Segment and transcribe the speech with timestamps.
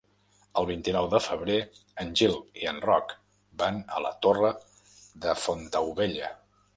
[0.59, 1.57] El vint-i-nou de febrer
[2.03, 3.13] en Gil i en Roc
[3.65, 4.51] van a la Torre
[5.27, 6.31] de Fontaubella.